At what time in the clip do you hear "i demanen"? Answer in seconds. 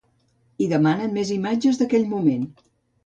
0.67-1.13